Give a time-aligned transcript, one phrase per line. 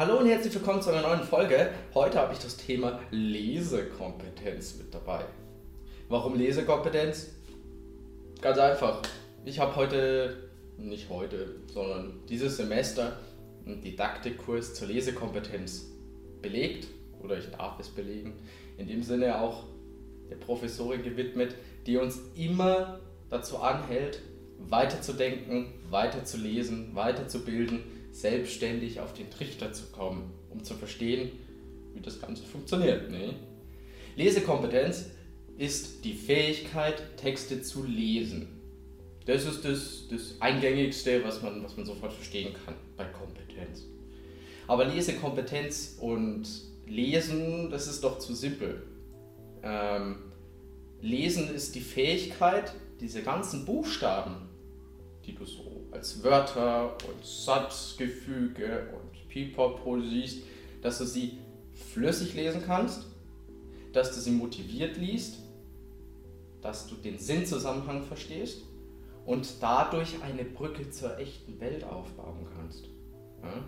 [0.00, 1.72] Hallo und herzlich willkommen zu einer neuen Folge.
[1.92, 5.26] Heute habe ich das Thema Lesekompetenz mit dabei.
[6.08, 7.32] Warum Lesekompetenz?
[8.40, 9.02] Ganz einfach.
[9.44, 13.18] Ich habe heute, nicht heute, sondern dieses Semester
[13.66, 15.90] einen Didaktikkurs zur Lesekompetenz
[16.40, 16.86] belegt
[17.22, 18.32] oder ich darf es belegen.
[18.78, 19.64] In dem Sinne auch
[20.30, 21.54] der Professorin gewidmet,
[21.86, 24.22] die uns immer dazu anhält,
[24.60, 31.30] weiterzudenken, weiter zu lesen, weiterzubilden, selbstständig auf den Trichter zu kommen, um zu verstehen,
[31.94, 33.10] wie das Ganze funktioniert.
[33.10, 33.34] Ne?
[34.16, 35.06] Lesekompetenz
[35.58, 38.48] ist die Fähigkeit, Texte zu lesen.
[39.26, 43.84] Das ist das, das Eingängigste, was man, was man sofort verstehen kann bei Kompetenz.
[44.66, 46.48] Aber Lesekompetenz und
[46.86, 48.82] Lesen, das ist doch zu simpel.
[49.62, 50.16] Ähm,
[51.00, 54.49] Lesen ist die Fähigkeit, diese ganzen Buchstaben,
[55.26, 60.42] die du so als Wörter und Satzgefüge und Pipapo siehst,
[60.82, 61.38] dass du sie
[61.92, 63.06] flüssig lesen kannst,
[63.92, 65.38] dass du sie motiviert liest,
[66.62, 68.62] dass du den Sinnzusammenhang verstehst
[69.26, 72.84] und dadurch eine Brücke zur echten Welt aufbauen kannst.
[73.42, 73.64] Ja?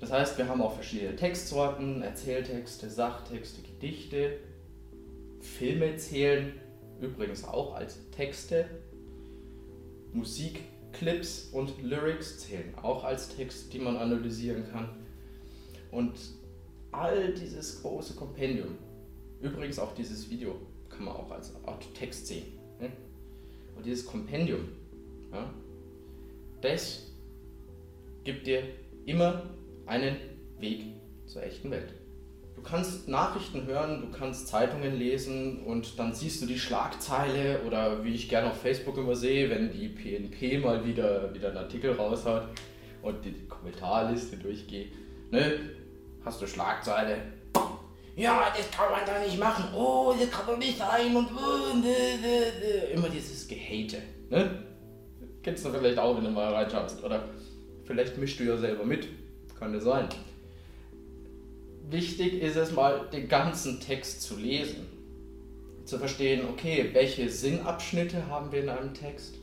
[0.00, 4.38] Das heißt, wir haben auch verschiedene Textsorten, Erzähltexte, Sachtexte, Gedichte,
[5.40, 6.60] Filme zählen
[7.00, 8.66] übrigens auch als Texte,
[10.14, 14.88] Musikclips und Lyrics zählen auch als Text, die man analysieren kann.
[15.90, 16.14] Und
[16.92, 18.78] all dieses große Kompendium,
[19.40, 20.56] übrigens auch dieses Video,
[20.88, 22.46] kann man auch als Art Text sehen.
[22.80, 22.92] Ne?
[23.76, 24.68] Und dieses Kompendium,
[25.32, 25.52] ja,
[26.60, 27.10] das
[28.22, 28.62] gibt dir
[29.04, 29.42] immer
[29.86, 30.16] einen
[30.58, 30.84] Weg
[31.26, 31.92] zur echten Welt.
[32.56, 38.04] Du kannst Nachrichten hören, du kannst Zeitungen lesen und dann siehst du die Schlagzeile oder
[38.04, 41.92] wie ich gerne auf Facebook immer sehe, wenn die PNP mal wieder, wieder einen Artikel
[41.92, 42.44] raushaut
[43.02, 44.92] und die Kommentarliste durchgeht.
[45.30, 45.70] Ne?
[46.24, 47.18] Hast du Schlagzeile?
[48.16, 49.74] Ja, das kann man da nicht machen.
[49.74, 51.14] Oh, das kann doch nicht sein.
[51.14, 53.98] Und oh, ne, ne, immer dieses Gehate.
[54.30, 54.62] Ne?
[55.42, 57.02] Kennst du vielleicht auch, wenn du mal reinschaust.
[57.02, 57.28] Oder
[57.84, 59.08] vielleicht mischst du ja selber mit.
[59.58, 60.08] Kann ja sein
[61.90, 64.86] wichtig ist es mal, den ganzen Text zu lesen.
[65.84, 69.34] Zu verstehen, okay, welche Sinnabschnitte haben wir in einem Text?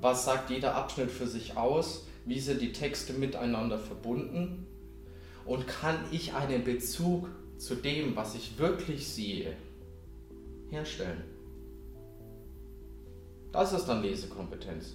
[0.00, 2.06] Was sagt jeder Abschnitt für sich aus?
[2.24, 4.66] Wie sind die Texte miteinander verbunden?
[5.44, 9.56] Und kann ich einen Bezug zu dem, was ich wirklich sehe,
[10.70, 11.22] herstellen?
[13.52, 14.94] Das ist dann Lesekompetenz.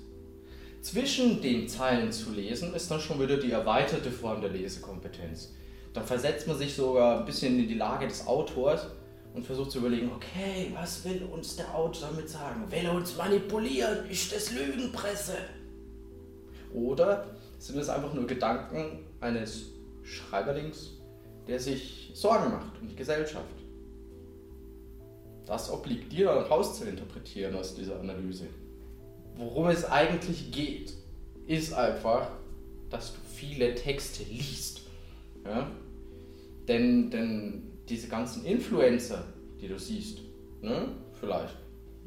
[0.82, 5.54] Zwischen den Zeilen zu lesen ist dann schon wieder die erweiterte Form der Lesekompetenz
[5.98, 8.86] dann versetzt man sich sogar ein bisschen in die Lage des Autors
[9.34, 12.70] und versucht zu überlegen, okay, was will uns der Autor damit sagen?
[12.70, 14.08] Will er uns manipulieren?
[14.08, 15.38] Ist das Lügenpresse?
[16.72, 17.26] Oder
[17.58, 19.72] sind es einfach nur Gedanken eines
[20.04, 20.92] Schreiberlings,
[21.48, 23.46] der sich Sorgen macht um die Gesellschaft?
[25.48, 28.46] Das obliegt dir dann rauszuinterpretieren aus dieser Analyse.
[29.36, 30.94] Worum es eigentlich geht,
[31.48, 32.30] ist einfach,
[32.92, 34.82] dass du viele Texte liest.
[35.44, 35.72] Ja?
[36.68, 39.24] Denn, denn diese ganzen Influencer,
[39.62, 40.20] die du siehst,
[40.62, 40.90] ne?
[41.20, 41.56] vielleicht,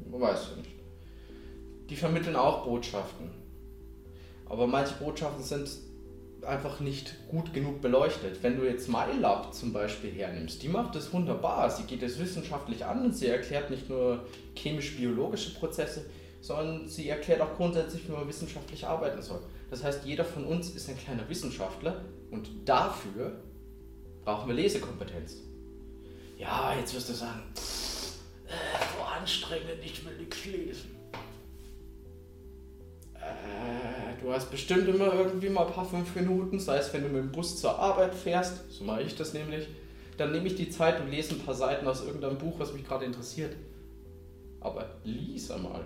[0.09, 0.71] man weiß ja nicht,
[1.89, 3.31] die vermitteln auch Botschaften.
[4.45, 5.69] Aber manche Botschaften sind
[6.45, 8.41] einfach nicht gut genug beleuchtet.
[8.41, 11.69] Wenn du jetzt MyLab zum Beispiel hernimmst, die macht das wunderbar.
[11.69, 16.05] Sie geht es wissenschaftlich an und sie erklärt nicht nur chemisch-biologische Prozesse,
[16.41, 19.39] sondern sie erklärt auch grundsätzlich, wie man wissenschaftlich arbeiten soll.
[19.69, 23.41] Das heißt, jeder von uns ist ein kleiner Wissenschaftler und dafür
[24.23, 25.37] brauchen wir Lesekompetenz.
[26.37, 27.41] Ja, jetzt wirst du sagen,
[28.47, 30.95] äh, anstrengend, ich will nichts lesen.
[33.15, 37.09] Äh, du hast bestimmt immer irgendwie mal ein paar fünf Minuten, sei es wenn du
[37.09, 39.67] mit dem Bus zur Arbeit fährst, so mache ich das nämlich,
[40.17, 42.85] dann nehme ich die Zeit und lese ein paar Seiten aus irgendeinem Buch, was mich
[42.85, 43.55] gerade interessiert.
[44.59, 45.83] Aber lies einmal.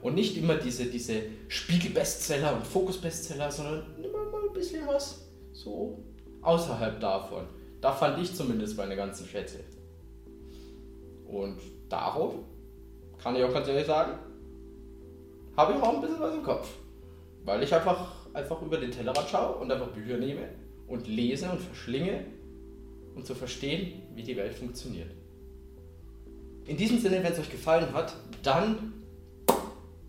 [0.00, 5.98] Und nicht immer diese, diese Spiegel-Bestseller und Fokus-Bestseller, sondern nimm mal ein bisschen was so
[6.42, 7.44] außerhalb davon.
[7.80, 9.60] Da fand ich zumindest meine ganzen Schätze.
[11.26, 11.58] Und
[11.88, 12.44] darum
[13.22, 14.18] kann ich auch ganz ehrlich sagen,
[15.56, 16.68] habe ich auch ein bisschen was im Kopf.
[17.44, 20.48] Weil ich einfach, einfach über den Tellerrand schaue und einfach Bücher nehme
[20.86, 22.24] und lese und verschlinge,
[23.14, 25.10] um zu verstehen, wie die Welt funktioniert.
[26.66, 28.92] In diesem Sinne, wenn es euch gefallen hat, dann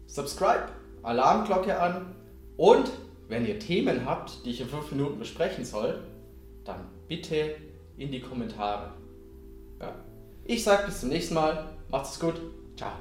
[0.07, 0.69] subscribe,
[1.03, 2.15] Alarmglocke an
[2.57, 2.91] und
[3.29, 5.99] wenn ihr Themen habt, die ich in 5 Minuten besprechen soll,
[6.65, 7.55] dann bitte
[7.97, 8.93] in die Kommentare.
[9.79, 9.95] Ja.
[10.45, 11.69] Ich sage bis zum nächsten Mal.
[11.89, 12.39] Macht's gut.
[12.75, 12.91] Ciao.